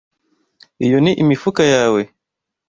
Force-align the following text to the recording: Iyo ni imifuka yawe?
Iyo 0.85 0.97
ni 1.03 1.11
imifuka 1.23 1.61
yawe? 1.73 2.01